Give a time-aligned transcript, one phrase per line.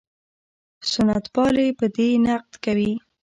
[0.91, 2.91] سنت پالي په دې نقد کوي.